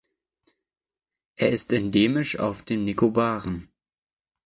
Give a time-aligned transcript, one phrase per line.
[1.35, 3.69] Er ist endemisch auf den Nikobaren.